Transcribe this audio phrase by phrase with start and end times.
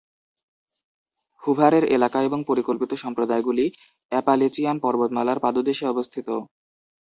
[1.43, 3.65] হুভারের এলাকা এবং পরিকল্পিত সম্প্রদায়গুলি
[4.11, 6.27] অ্যাপালেচিয়ান পর্বতমালার পাদদেশে অবস্থিত।